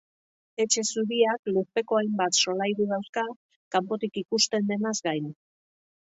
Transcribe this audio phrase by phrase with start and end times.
[0.63, 3.25] Etxe Zuriak lurpeko hainbat solairu dauzka,
[3.75, 5.29] kanpotik ikusten denaz gain.